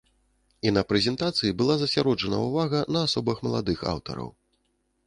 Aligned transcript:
І 0.69 0.71
на 0.77 0.83
прэзентацыі 0.93 1.55
была 1.59 1.75
засяроджана 1.83 2.41
ўвага 2.47 2.79
на 2.97 3.05
асобах 3.11 3.37
маладых 3.51 3.79
аўтараў. 3.95 4.29